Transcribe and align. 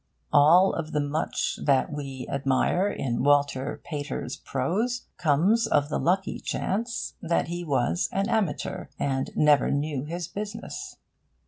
All 0.33 0.73
of 0.73 0.93
the 0.93 0.99
much 0.99 1.59
that 1.63 1.93
we 1.93 2.25
admire 2.27 2.89
in 2.89 3.21
Walter 3.21 3.79
Pater's 3.83 4.35
prose 4.35 5.05
comes 5.17 5.67
of 5.67 5.89
the 5.89 5.99
lucky 5.99 6.39
chance 6.39 7.13
that 7.21 7.49
he 7.49 7.63
was 7.63 8.09
an 8.11 8.27
amateur, 8.27 8.87
and 8.97 9.29
never 9.35 9.69
knew 9.69 10.05
his 10.05 10.27
business. 10.27 10.97